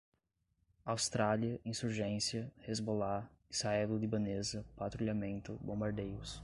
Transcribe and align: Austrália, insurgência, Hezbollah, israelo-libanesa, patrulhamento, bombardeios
Austrália, 0.83 1.59
insurgência, 1.63 2.51
Hezbollah, 2.67 3.29
israelo-libanesa, 3.51 4.65
patrulhamento, 4.75 5.59
bombardeios 5.61 6.39